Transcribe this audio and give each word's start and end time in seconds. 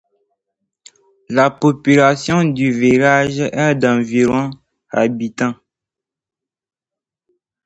La 1.29 1.51
population 1.51 2.43
du 2.43 2.71
village 2.71 3.37
est 3.37 3.75
d'environ 3.75 4.49
habitants. 4.89 5.53